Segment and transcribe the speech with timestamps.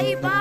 [0.00, 0.39] bye bye.